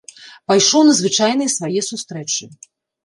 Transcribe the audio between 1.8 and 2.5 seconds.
сустрэчы.